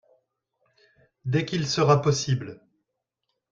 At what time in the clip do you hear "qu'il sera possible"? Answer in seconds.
1.45-2.59